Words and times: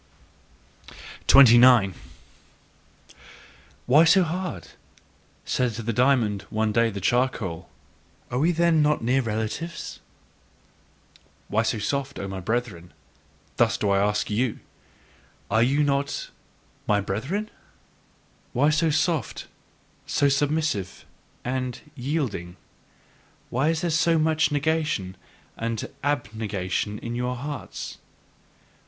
29. 1.27 1.93
"Why 3.85 4.03
so 4.03 4.23
hard!" 4.23 4.69
said 5.45 5.73
to 5.75 5.83
the 5.83 5.93
diamond 5.93 6.41
one 6.49 6.71
day 6.71 6.89
the 6.89 6.99
charcoal; 6.99 7.69
"are 8.31 8.39
we 8.39 8.51
then 8.51 8.81
not 8.81 9.03
near 9.03 9.21
relatives?" 9.21 9.99
Why 11.49 11.61
so 11.61 11.77
soft? 11.77 12.17
O 12.17 12.27
my 12.27 12.39
brethren; 12.39 12.93
thus 13.57 13.77
do 13.77 13.91
I 13.91 13.99
ask 13.99 14.27
you: 14.31 14.57
are 15.51 15.61
ye 15.61 15.75
then 15.77 15.85
not 15.85 16.31
my 16.87 16.99
brethren? 16.99 17.51
Why 18.53 18.71
so 18.71 18.89
soft, 18.89 19.45
so 20.07 20.29
submissive 20.29 21.05
and 21.45 21.79
yielding? 21.95 22.57
Why 23.51 23.69
is 23.69 23.81
there 23.81 23.91
so 23.91 24.17
much 24.17 24.51
negation 24.51 25.15
and 25.55 25.87
abnegation 26.03 26.97
in 26.97 27.13
your 27.13 27.35
hearts? 27.35 27.99